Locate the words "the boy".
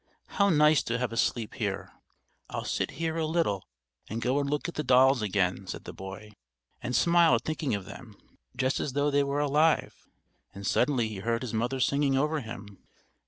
5.83-6.31